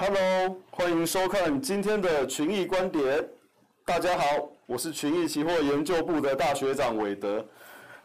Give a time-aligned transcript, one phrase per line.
[0.00, 3.28] Hello，欢迎收看今天的群益观点。
[3.84, 7.44] 大家好，我是群益期货研究部的大学长韦德。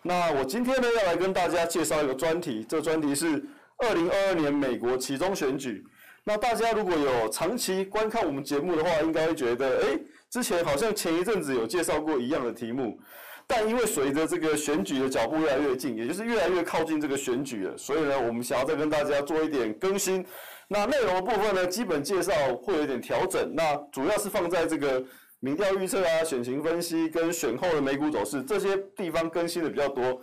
[0.01, 3.39] 那我今天呢要来跟大家介绍一个专题，这专题是
[3.77, 5.85] 二零二二年美国期中选举。
[6.23, 9.99] 那大家如果有长期观看我们节目的话，应该会觉得，诶，
[10.31, 12.99] 之前好像前一阵子有介绍过一样的题目。
[13.45, 20.25] 但因为随着这个选举的脚步越来越近，也就是越来越靠近这个选举了，所以呢，我们想要再跟大家做一点更新。
[20.73, 23.53] 那内容部分呢，基本介绍会有点调整。
[23.53, 25.05] 那主要是放在这个
[25.39, 30.19] 民调预测啊、选情分析跟选后的美股走势这些地方更新的比较多，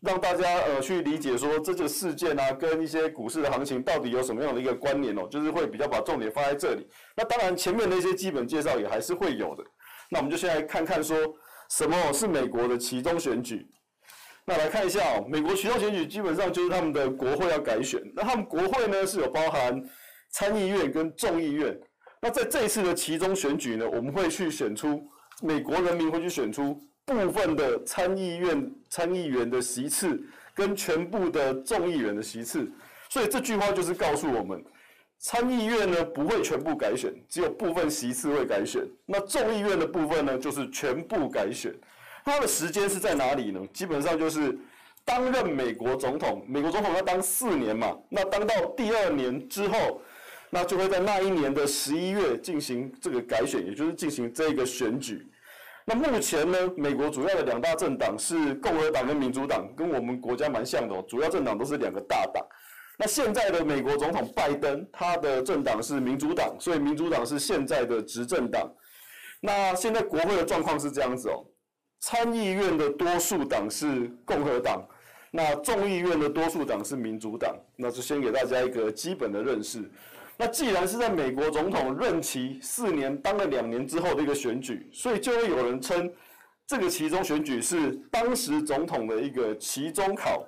[0.00, 6.84] 让大家呃去理解说这个事件啊跟一些股市的行情到底有什么样的一个关联哦，就是会比较把重点放在这里。
[7.16, 9.62] 那当然前面的一些基本介绍也还是会有的。
[10.10, 11.16] 那我们就先来看看说。
[11.70, 13.66] 什么是美国的其中选举？
[14.44, 18.02] 那来看一下哦，美国学校选举基本上就是他们的国会要改选。
[18.14, 19.80] 那他们国会呢是有包含
[20.30, 21.78] 参议院跟众议院。
[22.20, 25.02] 那在这一次的其中选举呢，我们会去选出
[25.40, 30.20] 美国人民会去选出部分的参议院参议员的席次
[30.54, 32.70] 跟全部的众议员的席次。
[33.10, 34.62] 所以这句话就是告诉我们。
[35.24, 38.82] 参议院呢不会全部改选，只有部分席次会改选。
[39.06, 41.72] 那众议院的部分呢，就是全部改选。
[42.24, 43.60] 他的时间是在哪里呢？
[43.72, 44.56] 基本上就是
[45.04, 47.96] 当任美国总统，美国总统要当四年嘛。
[48.08, 50.00] 那当到第二年之后，
[50.50, 55.26] 那就会在那一年的十一月进行这个改选，也就是进行这个选举。
[55.84, 62.46] 那目前呢，美国主要的两大政党是共和党跟民主党，跟我们国家蛮像的哦，主要政党都是两个大党。
[62.98, 68.70] 那现在的美国总统拜登，他的政党是民主党，所以民主党是现在的执政党。
[69.40, 71.42] 那现在国会的状况是这样子哦，
[72.02, 74.84] 参议院的多数党是共和党，
[75.30, 77.54] 那众议院的多数党是民主党。
[77.76, 79.88] 那就先给大家一个基本的认识。
[80.36, 86.12] 那既然是在美国总统任期四年当了两年之后的一个选举，所以就会有人称
[86.66, 90.44] 这个期中选举是当时总统的一个期中考。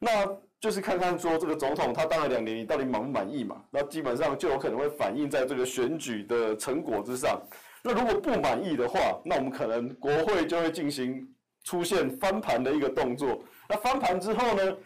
[0.00, 0.26] 那
[0.58, 3.62] 就是看看说这个总统他当了两年，你到底满不满意嘛？
[3.70, 7.40] 那基本上就有可能会反映在这个选举的成果之上。
[7.82, 11.26] 那如果不满意的话，那我们可能国会就会进行
[11.64, 13.42] 出现翻盘的一个动作。
[13.68, 14.76] 那翻盘之后呢，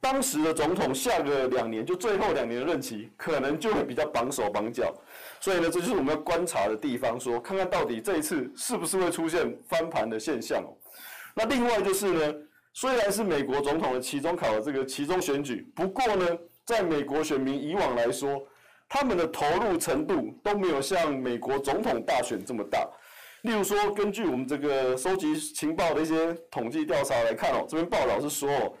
[0.00, 4.94] 当时的总统下个两年，就最后两年的任期，可能就会比较绑手绑脚。
[5.40, 10.76] 所以呢，这就是我们要观察的地方，说看看到底这一次是不是会出现翻盘的现象哦。
[11.34, 12.34] 那另外就是呢。
[12.74, 16.26] 虽然是美国总统的期中考的这个期中选举，不过呢，
[16.64, 18.42] 在美国选民以往来说，
[18.94, 22.86] 他们的投入程度都没有像美国总统大选这么大。
[23.40, 28.76] 例如说，根据我们这个收集情报的一些统计调查来看哦，这边报道是说，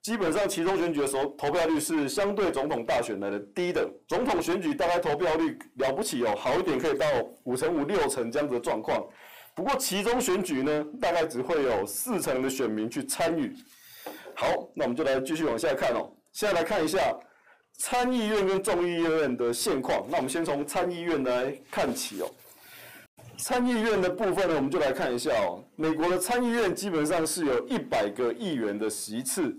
[0.00, 3.86] 基本上其中选举的时候，投票率是相对总统大选来的低的。
[4.08, 7.06] 总统选举大概投票率了不起哦，好一点可以到
[7.44, 9.06] 五成五六成这样子的状况。
[9.54, 13.54] 不过其中选举呢，大概只会有四成的选民去参与。
[14.34, 16.10] 好，那我们就来继续往下看哦。
[16.32, 17.14] 现在来看一下
[17.82, 20.04] 参议院跟众议院的现况。
[20.10, 22.30] 那我们先从参议院来看起哦。
[23.38, 25.64] 参议院的部分呢，我们就来看一下哦。
[25.76, 29.56] 美国的参议院基本上是有一百个议员的席次。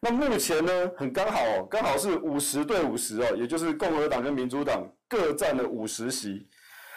[0.00, 6.48] 那目前呢，很刚好哦，刚好是五十对五十哦，也就是共和党跟民主党各占了五十席。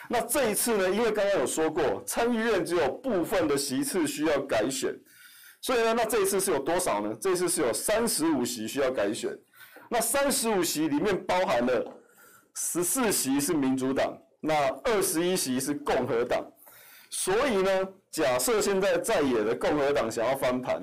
[0.07, 4.97] 那这一次呢，因为刚刚有说过，参议院只有部分的席次需要改选，
[5.59, 7.13] 所以呢，那这一次是有多少呢？
[7.19, 9.37] 这一次是有三十五席需要改选。
[9.93, 11.85] 那三十五席里面包含了
[12.55, 16.41] 十四席是民主党，那二十一席是共和党。
[17.09, 20.81] 所以呢，假设现在在野的共和党想要翻盘，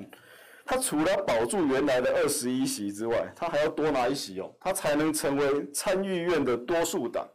[0.63, 7.27] 他除了保住原来的二十一席之外，他还要多拿一席哦，他才能成为参议院的多数党。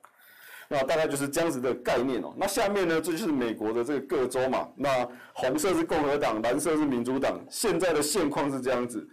[0.69, 2.33] 那大概就是这样子的概念哦。
[2.37, 4.69] 那下面呢，这就是美国的这个各州嘛。
[4.77, 7.45] 那红色是共和党，蓝色是民主党。
[7.51, 9.05] 现在的现况是这样子。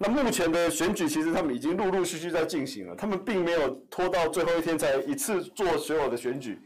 [0.00, 6.58] 那目前的选举其实他们已经陆陆续续在进行了，他们并没有拖到最后一天才一次做所有的选举。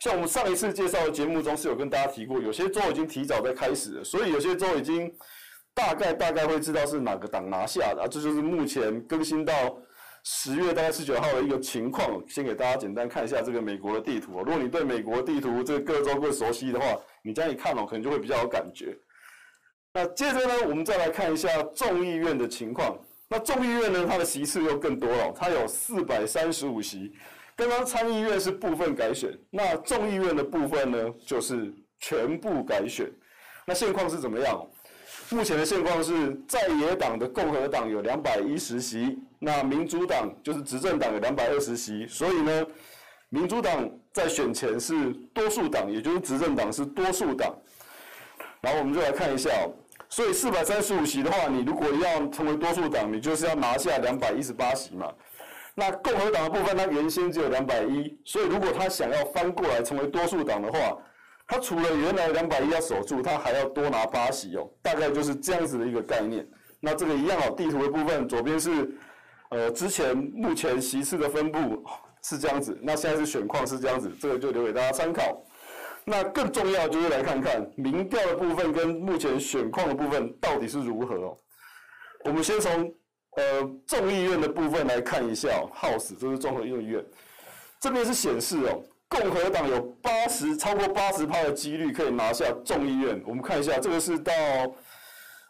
[0.00, 5.12] 像我们上一次介绍的节目中是有跟大家提过，有些州已经提早在开始了，所以有些州已经
[5.74, 8.06] 大概大概会知道是哪个党拿下的。
[8.08, 9.54] 这就是目前更新到。
[10.28, 14.38] 十月大概十九号的一个情况，先给大家简单看一下这个美国的地图。
[14.38, 18.86] 如果你对美国地图这个各州更熟悉的话，你这样一看哦，可能就会比较有感觉。
[19.96, 22.98] 那接着呢，我们再来看一下众议院的情况。
[23.28, 27.14] 那众议院呢，它的席次又更多了，它有四百三十五席。
[27.56, 33.10] 刚刚参议院是部分改选，那众议院的部分呢，就是全部改选。
[33.64, 34.62] 那现况是怎么样？
[35.30, 42.66] 目前的现况是在野党的共和党有两百一十席，那民主党就是执政党有两百二十席，所以呢，
[43.30, 47.56] 民主党在选前是多数党，也就是执政党是多数党。
[48.60, 49.50] 然后我们就来看一下，
[50.08, 55.12] 所以四百三十五席的话，你如果要成为多数党，你就是要拿下两百一十八席嘛。
[55.74, 60.96] 那共和党的部分，它原先只有两百一，所以如果他想要翻过来成为多数党的话，
[61.46, 66.46] 他除了原来两百一要守住，他还要多拿八席哦，大概就是这样子的一个概念。
[66.80, 68.90] 那这个一样哦，地图的部分左边是
[69.50, 71.84] 呃之前目前席次的分布
[72.22, 75.42] 是这样子，那现在是选况是这样子，这个就留给大家参考。
[76.06, 81.36] 那更重要就是来看看民调的部分跟目前选况的部分到底是如何哦。
[82.24, 82.94] 我们先从。
[83.38, 87.04] 呃，众议院的部分来看一下哦，House 这是综合众议院，
[87.78, 93.22] 这边是显示哦，共和党有八十超过八十趴的几率可以拿下众议院。
[93.26, 94.32] 我们看一下，这个是到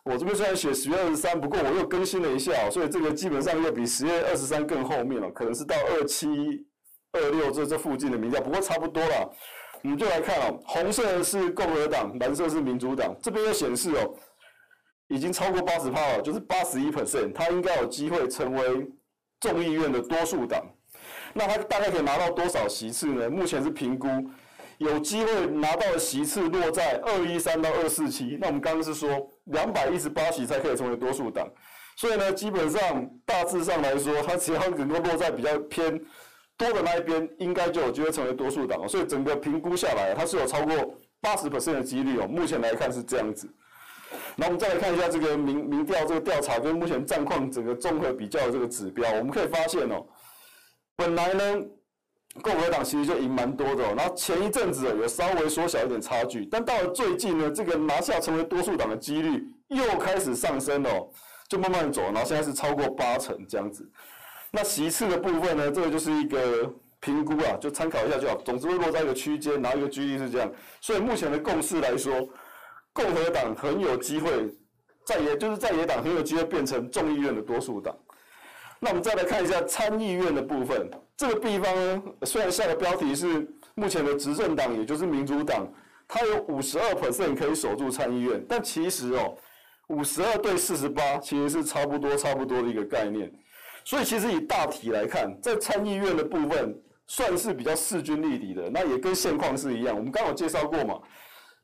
[0.03, 6.67] 我这边虽然写十月二十三，不过我又更新了一下，所以这个基本上又比十月二十三更后面了，可能是到二七
[7.13, 9.33] 二六这这附近的民调，不过差不多了。
[9.83, 14.15] 我们就来看哦，红色是共和党，蓝色是民主党，这边又显示哦。
[15.09, 18.91] 已经超过八十趴了，就是八十一 percent，他应该有机会成为
[19.39, 20.61] 众议院的多数党。
[21.33, 23.31] 那他大概可以拿到多少席次呢？
[23.31, 24.09] 目前是评估
[24.79, 28.37] 有机会拿到的席次落在二一三到二四七。
[28.41, 31.49] 那我们刚刚是说两百一十八席才可以成为多数党，
[31.95, 36.01] 所以呢，基本上大致上来说，他只要能够落在比较偏
[36.57, 38.89] 多的那一边，应该就有机会成为多数党。
[38.89, 42.27] 所以整个评估下来，它是有超过八十 percent 的几率哦。
[42.27, 43.49] 目前来看是这样子。
[44.37, 50.07] 那我们再来看一下这个民民调这个调查跟目前战况整个综合比较的这个指标，我们可以发现哦，
[50.95, 51.63] 本来呢
[52.43, 61.09] 共和党其实就赢蛮多的哦，然后前一阵子有稍微缩小一点差距，但到了最近呢，这个拿下成为多数党的几率又开始上升哦，
[61.49, 63.91] 就慢慢走，然后现在是超过八成这样子。
[64.57, 70.51] 那席次的部分呢，这个就是一个评估啊，就参考一下就好，总之会落在一个区间，然后一个几率是这样，
[70.81, 72.27] 所以目前的共识来说。
[72.95, 74.31] 共和党很有机会
[75.05, 77.95] 在野，就是在野党很有机会变成众议院的多数党。
[78.81, 85.71] 那我们再来看一下参议院的部分，这个地方呢，虽然下的标题是目前的执政党，也就是民主党，
[86.09, 89.37] 它有五十二 percent 可以守住参议院，但其实哦，
[89.89, 93.31] 五十二对四十八其实是差不多差不多的一个概念。
[93.87, 99.97] 所以其实以大体来看，在参议院的部分算是比较势均力敌的，那也跟现况是一样。
[99.97, 100.99] 我们刚好介绍过嘛。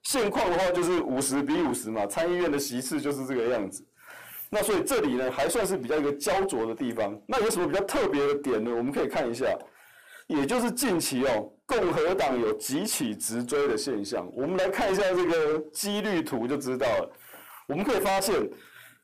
[0.04, 3.84] 现况的话就是五十比五十嘛，参议院的席次就是这个样子。
[4.48, 7.20] 那所以这里呢还算是比较一个焦灼的地方。
[7.26, 8.70] 那有什么比较特别的点呢？
[8.72, 9.46] 我们可以看一下，
[10.28, 14.30] 也就是近期哦，共和党有几起直追的现象。
[14.32, 17.12] 我们来看一下这个几率图就知道了。
[17.66, 18.48] 我们可以发现，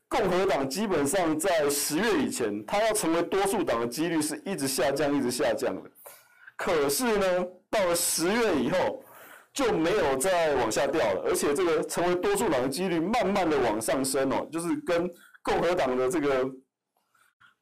[0.09, 5.89] 共和党基本上在十月以前，它要成为多数党的几率是一直下降，一直下降的。
[6.57, 9.03] 可是呢，到了十月以后，
[9.53, 15.09] 就没有再往下掉了，而且这个成为多数党的几率慢慢的往上升哦，就是跟
[15.43, 16.49] 共和党的这个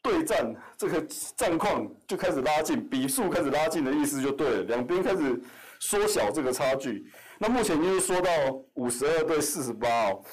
[0.01, 1.05] 对战这个
[1.35, 5.39] 战况就开始拉近，比数开始拉近的意思就对了，两边开始
[5.79, 7.05] 缩小这个差距。
[7.39, 8.31] 那目前就是说到
[8.75, 10.23] 五十二对四十八哦，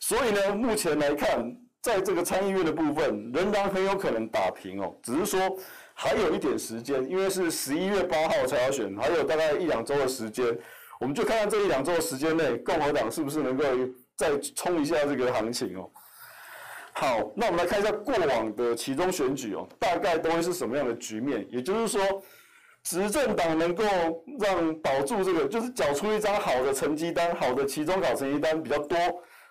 [0.00, 5.40] 所以呢，目前来看，在这个参议院的部分仍然很有可能打平哦，只是说
[5.94, 10.56] 还有一点时间，因为是十一月八号才要选，还有大概一两周的时间。
[11.00, 13.64] 我们就看看这一两周的时间内，共和党是不是能够
[14.16, 15.88] 再冲一下这个行情哦。
[16.92, 21.46] 好，那我们来看一下过往的期中选举哦，大概都会是什么样的局面？
[21.48, 22.22] 也就是说，
[22.82, 23.84] 执政党能够
[24.40, 28.98] 让保住这个，就是缴出一张好的成绩单，好的期中考成绩单比较多，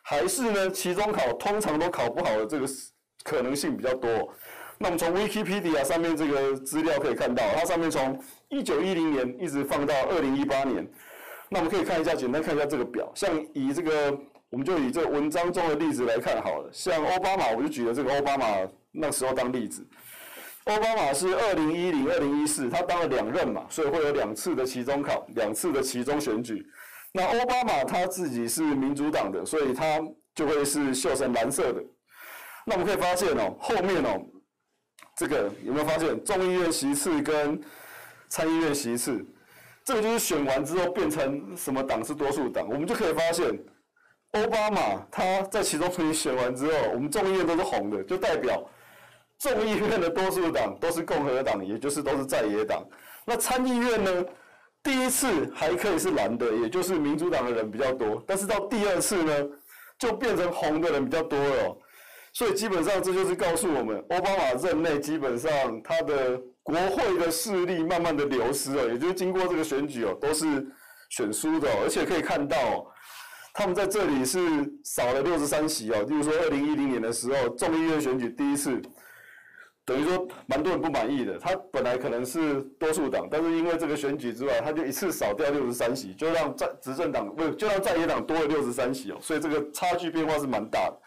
[0.09, 2.65] 还是呢，期中考通常都考不好的这个
[3.25, 4.09] 可能性比较多？
[4.77, 10.87] 那我们从 Wikipedia 上面这个资料可以看到，它上面从一九一零年一直放到二零一八年。
[11.49, 13.11] 那我们可以看一下，简单看一下这个表。
[13.15, 14.17] 像以这个，
[14.49, 16.69] 我们就以这个文章中的例子来看好了。
[16.71, 18.45] 像奥巴马，我就举了这个奥巴马
[18.93, 19.85] 那时候当例子。
[20.65, 26.65] 奥巴马是二零一零、二零一四，他当了两任嘛，所以会有两次的期中考，两次的期中选举。
[27.13, 29.99] 那奥巴马他自己是民主党的，所以他
[30.35, 31.83] 就会是绣成蓝色的。
[32.65, 34.21] 那我们可以发现哦，后面哦，
[35.15, 37.59] 这个有没有发现众议院席次跟
[38.29, 39.25] 参议院席次？
[39.83, 43.57] 这个就是选完之后变成什么党是多数党，我们就可以发现，
[44.33, 48.69] 奥巴马他在其中选选完之后，我们众议院都是红的，就代表
[49.39, 52.85] 众议院的多数党都是共和党，也就是都是在野党。
[53.25, 54.25] 那参议院呢，
[54.87, 59.33] 第一次还可以是蓝的，也就是民主党的人比较多，但是到第二次呢，
[59.99, 61.77] 就变成红的人比较多了。
[62.31, 65.51] 所以基本上这就是告诉我们，奥巴马任内基本上
[65.83, 66.41] 他的。
[66.67, 70.45] 国会的势力慢慢的流失了，也就是经过这个选举哦，都是
[71.09, 72.85] 选输的，而且可以看到，
[73.53, 74.37] 他们在这里是
[74.83, 76.05] 少了六十三席哦。
[76.09, 78.81] 例如说，二零一零年的时候，众议院选举第一次，
[79.87, 81.39] 等于说蛮多人不满意的。
[81.39, 90.97] 他本来可能是多数党，但是因为这个选举之外，他就一次少掉六十三席，就让在执政党不就让在野党多了六十三席哦，所以这个差距变化是蛮大的。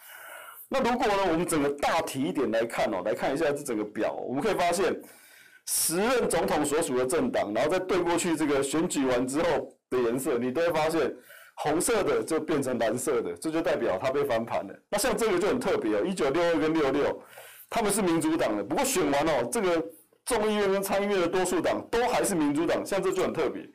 [0.68, 5.00] 那如果呢，我们整个大体一点来看哦，来看一下这整个表，我们可以发现。
[5.66, 11.14] 时任总统所属的政党，然后再对过去这个选举完之后的颜色，你都会发现
[11.54, 14.74] 红色的就变成蓝色的，这就代表他被翻盘了。
[14.88, 17.22] 那像这个就很特别哦，一九六二跟六六，
[17.70, 19.82] 他们是民主党的，不过选完哦，这个
[20.26, 23.66] 众议院跟参议院的多数党都还是民主党，像这就很特别。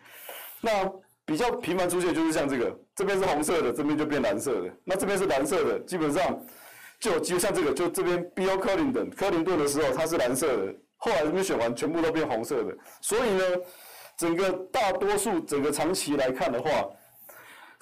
[0.62, 0.92] 那
[1.26, 6.40] 比较频繁出现就是像这个，这边是红色的，这边就变蓝色的，那这边是蓝色的，基本上
[7.00, 10.76] 就就像这个，就这边 Bill Clinton 柯林顿的时候，它是蓝色的。
[10.98, 13.44] 后来这边选完，全部都变红色的，所以呢，
[14.18, 16.70] 整个大多数整个长期来看的话，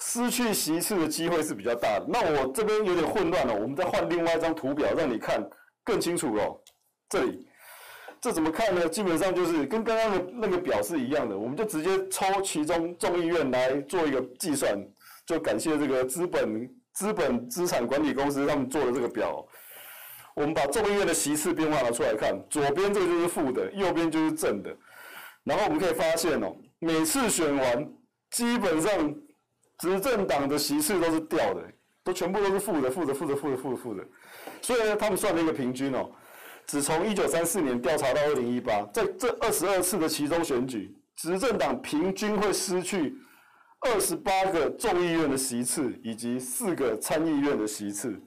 [0.00, 2.06] 失去席次的机会是比较大的。
[2.08, 5.42] 那我这边有点混乱了，我们再换另外一张图表让你看
[5.84, 6.60] 更清楚喽。
[7.08, 7.46] 这里，
[8.20, 8.88] 这怎么看呢？
[8.88, 14.76] 基本上就是跟刚刚的那个表是一样的，我们就直接抽其中众议院来做一个计算，
[15.26, 19.46] 就感谢这个资本资本资产管理公司他们做的这个表。
[20.34, 24.76] 我们把众议院的席次变化拿出来看，左边这个就是负的，右边就是正的。
[25.44, 27.92] 然后我们可以发现哦，每次选完，
[28.32, 29.14] 基本上
[29.78, 31.62] 执政党的席次都是掉的，
[32.02, 34.04] 都全部都是负的，负的，负的，负的，负的，负的。
[34.60, 36.10] 所以呢，他们算了一个平均哦，
[36.66, 43.14] 只从一九三四年调查到二零一八，在这二十二次的期中选举，执政党平均会失去
[43.80, 48.18] 二十八个众议院的席次，以及四个参议院的席次。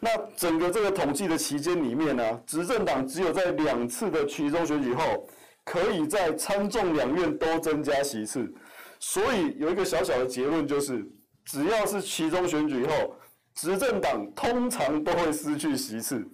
[0.00, 5.28] 那整个这个统计的期间里面呢，执政党只有在两次的期中选举后，
[5.62, 8.50] 可以在参众两院都增加席次，
[8.98, 11.06] 所以有一个小小的结论就是，
[11.44, 13.14] 只要是期中选举后，
[13.54, 16.26] 执政党通常都会失去席次，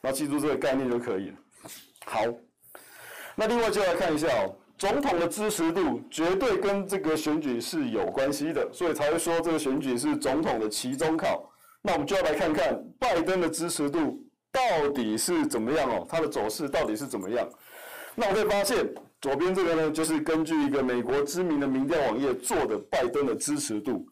[0.00, 1.36] 那记住这个概念就可以了。
[2.04, 2.20] 好，
[3.34, 11.50] 那另外就来看一下哦，总统的支持度绝对跟这个选举是有关系的，所以才会说这个选举是总统的期中考。
[11.80, 17.48] 那我们就要来看看拜登的支持度到底是怎么样哦，它的走势到底是怎么样？
[18.14, 18.86] 那我会发现
[19.20, 24.06] 左边这个呢，就是根据一个美国知名的民调网页做的拜登的支持度。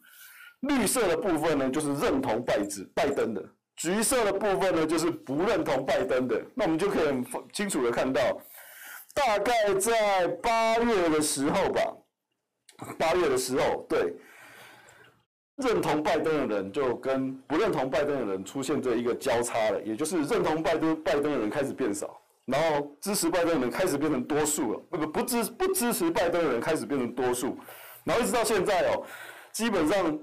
[0.63, 3.41] 绿色的部分呢，就是认同拜登拜登的；
[3.77, 6.43] 橘色的部分呢，就是不认同拜登的。
[6.53, 8.21] 那我们就可以很清楚的看到，
[9.13, 11.81] 大概在八月的时候吧，
[12.97, 14.13] 八月的时候，对。
[15.57, 27.55] 认同拜登的人就跟不认同拜登的人出现这一个交叉了，也就是认同拜登拜登的人开始变少，然后支持拜登的人开始变成多数了，那个不支不支持拜登的人开始变成多数，
[28.03, 29.05] 然后一直到现在哦，
[29.51, 30.19] 基本上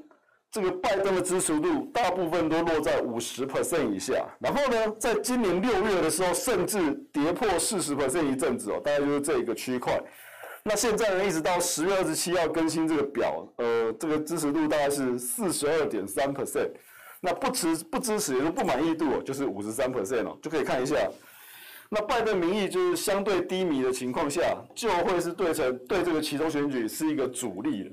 [0.50, 10.02] 这个拜登的支持度大部分都落在五十 percent 以下，然后呢，在今年六月的时候甚至跌破四十 percent 一阵子哦，大概就是这一个区块。
[10.62, 16.70] 那现在呢，一直到十月二十七号更新这个表，呃，这个支持度大概是四十二点三 percent。
[17.20, 20.96] 那不支不支持，也就是不满意度就是五十三 percent 哦，就可以看一下。
[21.88, 24.42] 那拜登民意就是相对低迷的情况下，
[24.74, 27.90] 就会是对成对这个其中选举是一个阻力的。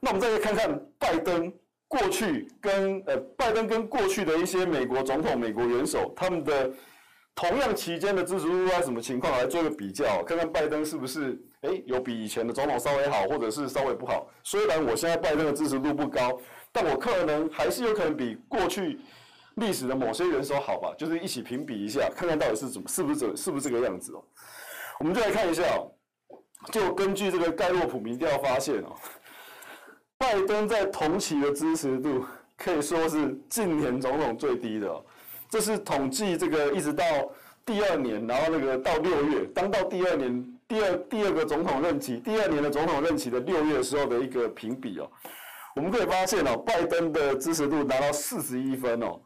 [0.00, 1.52] 那我们再来看看拜登
[1.92, 6.72] 过去跟呃拜登跟过去的一些美国总统、美国元首他们的
[7.34, 11.38] 同样期间的支持度在什么情况，来做个比较，看看拜登是不是。
[11.60, 14.26] 诶，有比以前的总统稍微好，或者是稍微不好。
[14.42, 16.40] 虽然我现在拜登的支持度不高，
[16.72, 18.98] 但我可能还是有可能比过去
[19.56, 20.92] 历史的某些元首好吧。
[20.98, 24.24] 就是一起评比一下，看看到底是怎么，是不是这，是不是这个样子哦？
[24.98, 25.62] 我们就来看一下，
[26.72, 28.96] 就根据这个盖洛普民调发现哦，
[30.22, 32.24] 拜登在同期的支持度
[32.56, 35.04] 可以说是近年总统最低的哦。
[35.50, 37.04] 这是统计这个一直到
[37.66, 40.48] 第二年，然后那个到六月，当到第二年。
[40.68, 45.10] 第二第二个总统任期，第二年的总统任期的六月时候的一个评比哦，
[45.76, 49.20] 我们可以发现哦，拜登的支持度达到四十一分哦。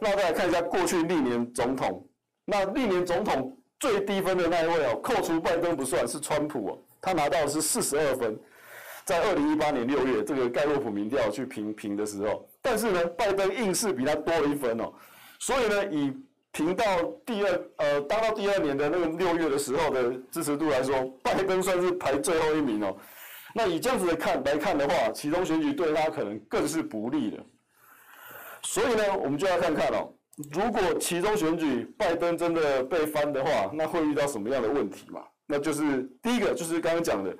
[0.00, 2.06] 那我再来看一下过去历年总统，
[2.44, 8.38] 那历年总统最低分的那一位哦，扣除拜登不算是川普哦，他拿到的是四十二分，
[9.04, 14.92] 在二零一八年六月这个盖洛普民调去评评的时候，但是呢，拜登硬是比他多了一分哦，
[15.38, 16.12] 所以呢，以
[16.52, 16.84] 评到
[17.24, 22.96] 第二，呃，当到第二年的那个六月的时候的支持度来说，拜登算是排最后一名哦。
[23.54, 27.38] 那以这样子的看来看的话，其中选举对他可能更是不利的。
[28.62, 30.08] 所以呢，我们就要看看哦，
[30.52, 35.22] 如果其中选举拜登真的被翻的话，那会遇到什么样的问题嘛？
[35.46, 37.36] 那就是第一个就是刚刚讲的，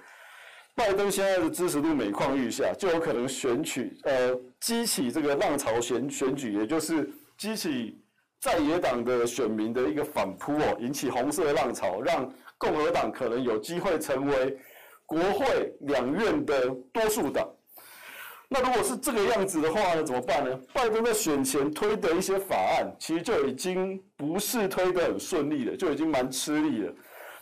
[0.74, 8.00] 拜登现在的支持度每况愈下，就有可能选取呃激起这个浪潮选选举，也就是激起
[8.40, 14.58] 在野党的选民的一个反扑哦，引起红色浪潮，让共和党可能有机会成为
[15.04, 17.48] 国会两院的多数党。
[18.48, 20.60] 那如果是这个样子的话呢，怎么办呢？
[20.72, 26.94] 拜登在选前推的一些法案，其实就已经不是推得很顺利了，就已经蛮吃力了。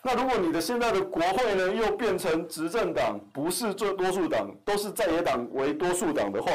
[0.03, 6.51] 那如果你的现在的国会呢，又变成执政党不是做多数党，都是在野党为多数党的话，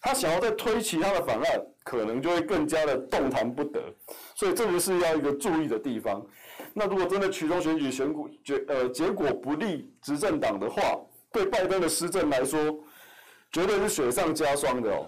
[0.00, 3.80] 他想要再推其他的法案，可能就会更加的动弹不得。
[4.34, 6.24] 所以这个是要一个注意的地方。
[6.74, 10.98] 那如果真的其中选举选举结呃结果不利执政党的话，
[11.30, 12.58] 对拜登的施政来说，
[13.52, 15.06] 绝对是雪上加霜的哦。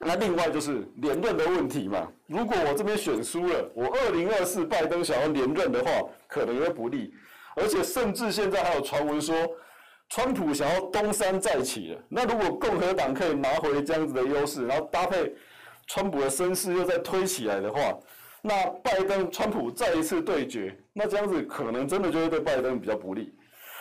[0.00, 2.08] 那另外就是连任的问题嘛。
[2.26, 5.90] 如果我这边选输了，我二零二四拜登想要连任的话，
[6.26, 7.12] 可能会不利。
[7.54, 9.34] 而且甚至现在还有传闻说，
[10.08, 12.02] 川普想要东山再起了。
[12.08, 15.34] 那如果共和党可以拿回这样子的优势，然后搭配
[15.86, 17.98] 川普的声势又再推起来的话，
[18.40, 23.34] 那拜登川普再一次对决，那这样子可能真的就会对拜登比较不利。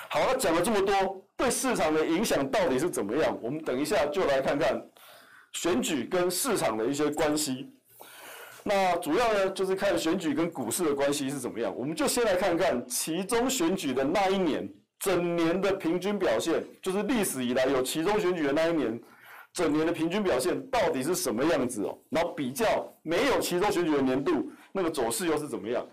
[0.09, 1.23] 好，那讲了这么多。
[1.37, 3.39] 对市场的影响到底是怎么样？
[3.41, 4.77] 我们等一下就来看看
[5.53, 7.69] 选举跟市场的一些关系。
[8.63, 11.73] 那主要呢，就是看选举跟股市的关系是怎么样。
[11.75, 18.99] 我们就先来看看其中选举的那一年整年的平均表现，就是历史以来有其中选举的那一年
[19.53, 21.97] 整年的平均表现到底是什么样子哦。
[22.09, 25.85] 然后比较没有其中选举的年度，那个走势又是怎么样？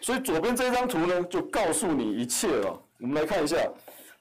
[0.00, 2.82] 所以左边这张图呢，就告诉你一切了。
[3.00, 3.56] 我们来看一下。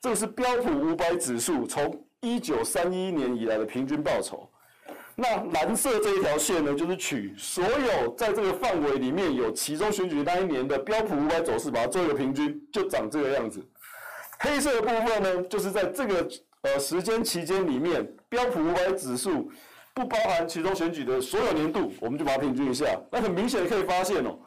[0.01, 4.47] 这个是标普五百指数从一九三一年以来的平均报酬。
[5.15, 13.65] 那蓝色这一条线呢，就是取所有在这个范围里面有其中选举那一年的标普五百走势，把它做一个平均，就长这个样子。
[14.39, 16.27] 黑色的部分呢，就是在这个
[16.61, 19.49] 呃时间期间里面，标普五百指数
[19.93, 22.85] 不包含其中选举的所有年度，我们就把它平均一下。
[23.11, 24.37] 那很明显可以发现哦，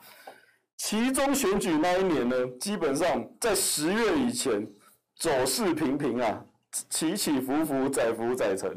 [0.76, 4.66] 其中选举那一年呢，基本上在十月以前。
[5.20, 6.40] 走势平平啊，
[6.90, 8.70] 起起伏伏，载浮载沉。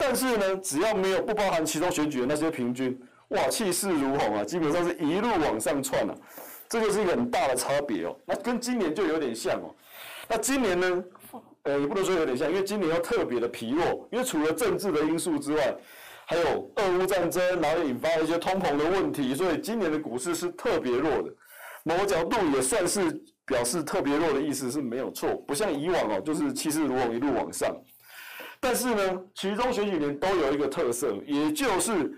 [0.00, 6.14] 但是呢，只要没有不包含其中选举的那些平均，哇，气势如虹啊，基本上是一路往上窜啊。
[6.70, 8.16] 这就是一个很大的差别哦。
[8.24, 9.74] 那跟今年就有点像哦。
[10.26, 11.04] 那今年呢，
[11.64, 15.76] 呃，也不能说有点像，因为今年要特别的疲弱，因为除了政治的因素之外，
[16.24, 21.30] 还有俄乌战争，然后引发了一些通膨的问题，所以今年的股市是特别弱的。
[21.84, 23.22] 某个角度也算是。
[23.46, 27.76] 表示特别弱的意思是没有错，不像以往哦，就是气势如虹一路往上。
[28.60, 32.12] 但是呢，其中选举年都有一个特色，也就是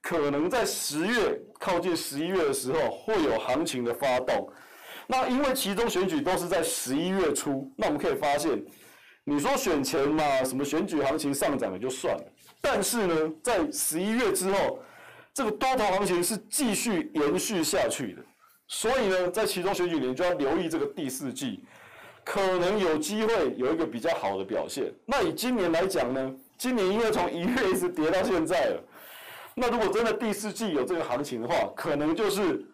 [0.00, 4.50] 可能在十月靠近十一月的时候会有行情的发动。
[5.06, 8.64] 那因为其中选举都是在十一月初，那我们可以发现，
[9.24, 12.24] 你说选前嘛，什么选举行情上涨也就算了，
[12.60, 14.78] 但是呢，在十一月之后，
[15.34, 18.22] 这个多头行情是继续延续下去的。
[18.68, 21.62] 所以呢，在其中选举年就要留意这个第四季，
[22.24, 24.92] 可能有机会有一个比较好的表现。
[25.04, 28.82] 那以今年来讲呢，今年因为从一月一直跌到现在了，
[29.54, 32.64] 那如果真的第四季有这个行情的话，可能就是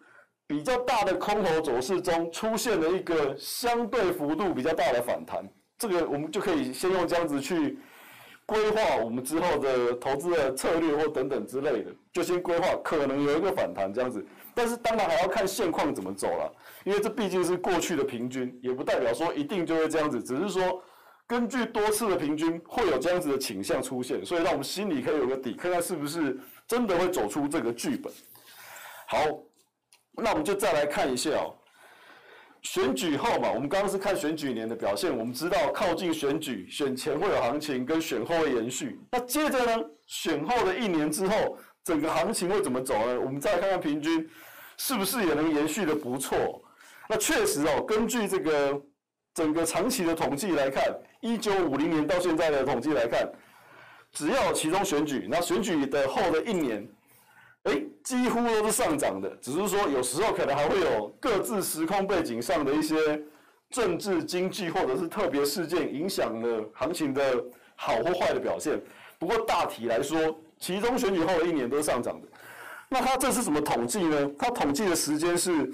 [0.47, 5.43] 比较大的空头走势中出现了一个相对幅度比较大的反弹。
[5.77, 7.79] 这个我们就可以先用这样子去
[8.45, 14.25] 规划我们之后的投资的策略或等等之类的，就先规划可能有一个反弹这样子。
[14.53, 16.51] 但是当然还要看现况怎么走了，
[16.85, 20.81] 因为这毕竟是过去的平均，也不代表说一定就会这样子，只是说
[21.27, 28.11] 根据多次的平均会有这样子的倾向出现，所以让我们心里可以有个底，看看是不是真的会走出这个剧本。
[29.07, 29.17] 好，
[30.13, 31.53] 那我们就再来看一下哦，
[32.61, 38.99] 选举后嘛，我们刚刚是看选举年的表现，我们知道靠近选举，选前会有行情，跟选后会延续。
[39.11, 43.19] 那接着呢，选后的一年之后，整个行情会怎么走呢？
[43.19, 44.29] 我们再看看平均。
[44.81, 46.63] 是不是也能延续的不错？
[47.11, 48.79] 那确实哦，根据这个
[49.33, 50.83] 整个长期的统计来看，
[51.21, 53.27] 一九五零年到现在的统计来看，
[54.11, 56.87] 只要其中选举，那选举的后的一年，
[57.63, 59.27] 哎，几乎都是上涨的。
[59.41, 63.19] 只是说有时候可能还会有各自时空背景上的一些
[63.71, 67.43] 政治、经济或者是特别事件影响了行情的
[67.75, 68.79] 好或坏的表现。
[69.17, 72.27] 不过大体来说，其中选举后的一年都是上涨的。
[72.87, 74.31] 那它这是什么统计呢？
[74.37, 75.71] 它统计的时间是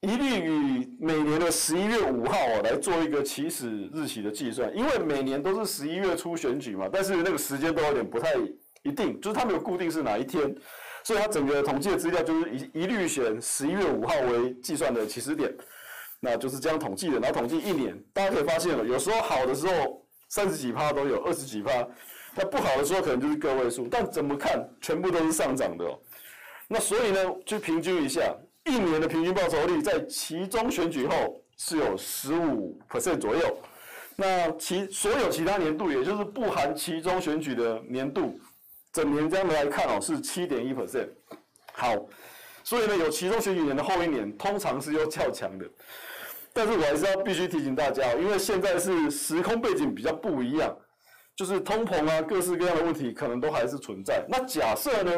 [0.00, 8.34] 一律以每年的十一月五号啊来做一个起始日期的计算，因为每年都是十一月初选举嘛，但是那个时间都有点不太
[8.84, 10.54] 一定，就是它没有固定是哪一天，
[11.02, 15.52] 所以它整个统计的资料就是一一律选十一月五号为计算的起始点。
[16.20, 17.18] 那就是这样统计的。
[17.18, 21.72] 然后统计一年，大家可以发现了，有时候好的时候三十几趴都有，二十几趴，
[22.36, 23.88] 那不好的时候可能就是个位数。
[23.90, 25.98] 但怎么看，全部都是上涨的哦。
[26.68, 28.34] 那所以呢，去平均一下，
[28.68, 33.58] 一年的平均报酬率在其中选举后是有十五 percent 左右。
[34.16, 38.38] 那其所有其他年度，也就是不含其中选举的年度，
[38.92, 41.08] 整年这样来看哦，是七点一 percent。
[41.72, 41.94] 好，
[42.64, 45.64] 所以呢，有其中选举年的后一年，通常是又较强的。
[46.52, 50.76] 但是我还是要必须提醒大家，因为现在是时空背景比较不一样，
[51.36, 54.24] 就是通膨啊，各式各样的问题可能都还是存在。
[54.28, 55.12] 那假设呢，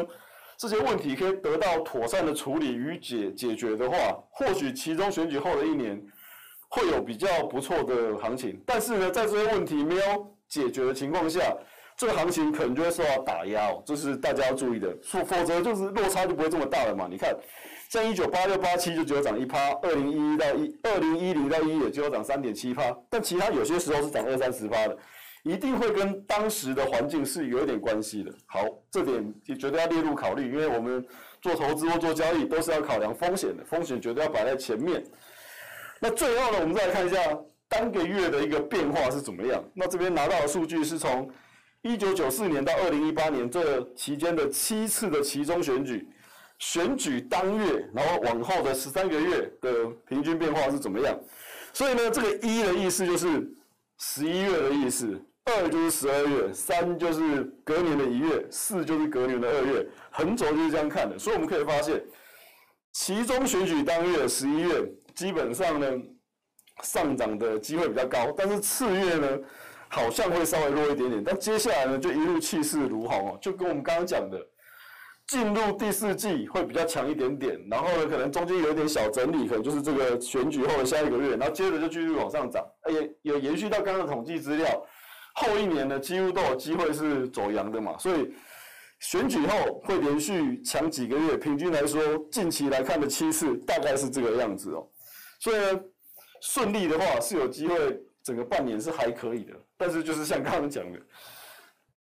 [0.61, 3.97] 这些问题可以得到妥善的处理与解解决的话，
[4.29, 5.99] 或许其中选举后的一年。
[6.73, 10.01] 会有比较不错的行情，但是呢，在这些问题没有
[10.47, 11.41] 解决的情况下，
[11.97, 14.87] 这个行情可能就会受到打压哦，这是大家要注意的。
[15.03, 17.09] 否否则就是落差就不会这么大了嘛。
[17.11, 17.35] 你看，
[17.89, 24.97] 像一九八六八七就只有涨一趴，二零一一到一二零一零到一也只有涨三点七趴，但其他有些时候是涨二三十趴的，
[25.43, 28.31] 一定会跟当时的环境是有一点关系的。
[28.45, 31.03] 好，这点也绝对要列入考虑，因为我们
[31.41, 35.03] 做投资或做交易都是要考量风险的，风险绝对要摆在前面。
[35.99, 37.17] 那最后呢，我们再来看一下
[37.67, 39.63] 单个月的一个变化是怎么样。
[39.73, 41.29] 那这边拿到的数据是从
[41.81, 46.07] 一九九四年到二零一八年这期间的七次的期中选举，
[46.59, 51.19] 选举当月，然后往后的十三个月的平均变化是怎么样。
[51.73, 53.51] 所以呢，这个一的意思就是
[53.97, 55.19] 十一月的意思，
[55.57, 61.17] 二就是十二月，三就是隔年的一月，四就是隔年的二月，横轴就是这样看的。
[61.19, 62.01] 所以我们可以发现，
[62.93, 64.83] 其中选举当月十一月。
[65.13, 65.87] 基本上呢，
[66.83, 69.27] 上涨的机会比较高，但是次月呢，
[69.89, 71.21] 好像会稍微弱一点点。
[71.21, 74.39] 但接下来呢，就一路气势如虹哦，就跟我们刚刚讲的，
[75.27, 77.59] 进入第四季会比较强一点点。
[77.69, 82.65] 然后呢，可能中间有一点小整理，可能就是这个选举后的下一个月，然后接着就继续往上涨。
[82.89, 84.65] 也有延续到刚刚的统计资料，
[85.33, 88.33] 后一年呢，几乎都有机会是走阳的嘛，所以。
[89.03, 91.99] 选举后会连续强几个月，平均来说，
[92.31, 94.87] 近期来看的趋势大概是这个样子哦。
[95.39, 95.81] 所以呢，
[96.39, 99.53] 顺利的话是有机会，整个半年是还可以的。
[99.75, 100.99] 但是就是像刚刚讲的，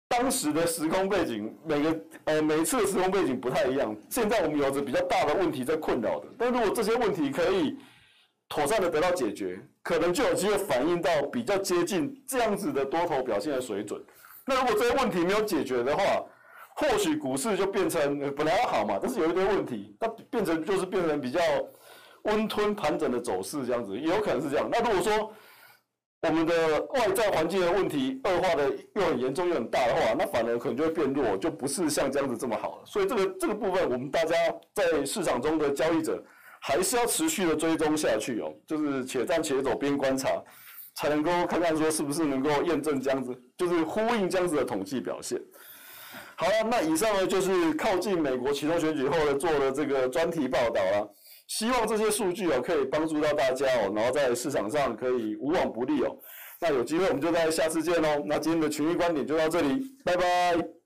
[0.08, 3.96] 当时的时空背景，每个呃每次的时空背景不太一样。
[4.10, 7.78] 现在我们有着比较大的问题在困扰的，但如果这些问题可以
[8.50, 13.98] 妥善的得到解决，可能就有机会反映到比较接近这样子的多头表现的水准。
[14.44, 16.02] 那如果这些问题没有解决的话，
[16.74, 21.40] 或许股市就变成本来要好嘛，但是有一堆问题，它变成就是变成比较
[22.24, 24.68] 温吞盘整的走势这样子，也有可能是这样。
[24.70, 25.32] 那如果说
[26.22, 32.82] 我们的外在环境的问题恶化的又很严重又很大的话，那反而可能就会变弱，就不是像这样子这么好了。
[32.84, 34.36] 所以这个这个部分，我们大家
[34.74, 36.22] 在市场中的交易者
[36.60, 40.28] 还是要持续的追踪下去哦，就是且战且走，边观察，
[40.94, 45.40] 才能够看看说是不是能够验证这样子，就是呼应这样子的统计表现。
[46.36, 51.14] 好了，那以上呢就是靠近美国其中选举后的做的这个专题报道了。
[51.48, 56.16] 希望这些数据哦可以帮助到大家哦，然后在市场上可以无往不利哦。
[56.60, 58.22] 那有机会我们就在下次见喽。
[58.26, 60.79] 那今天的群益观点就到这里，拜拜。